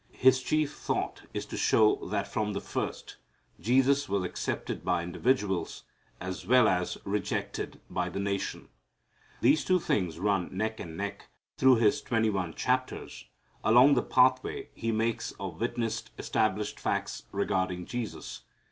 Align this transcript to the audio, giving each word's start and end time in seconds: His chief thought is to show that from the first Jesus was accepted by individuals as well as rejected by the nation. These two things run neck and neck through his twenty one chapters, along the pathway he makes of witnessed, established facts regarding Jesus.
His 0.17 0.41
chief 0.41 0.73
thought 0.73 1.27
is 1.31 1.45
to 1.45 1.55
show 1.55 1.97
that 2.07 2.27
from 2.27 2.53
the 2.53 2.59
first 2.59 3.17
Jesus 3.59 4.09
was 4.09 4.23
accepted 4.23 4.83
by 4.83 5.03
individuals 5.03 5.83
as 6.19 6.47
well 6.47 6.67
as 6.67 6.97
rejected 7.05 7.79
by 7.87 8.09
the 8.09 8.17
nation. 8.19 8.69
These 9.41 9.63
two 9.63 9.77
things 9.79 10.17
run 10.17 10.49
neck 10.57 10.79
and 10.79 10.97
neck 10.97 11.27
through 11.55 11.75
his 11.75 12.01
twenty 12.01 12.31
one 12.31 12.55
chapters, 12.55 13.25
along 13.63 13.93
the 13.93 14.01
pathway 14.01 14.69
he 14.73 14.91
makes 14.91 15.33
of 15.33 15.61
witnessed, 15.61 16.09
established 16.17 16.79
facts 16.79 17.25
regarding 17.31 17.85
Jesus. 17.85 18.41